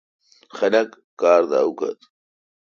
خلق 0.57 0.89
خار 1.19 1.41
دا 1.49 1.59
اوکھا۔ 1.65 1.91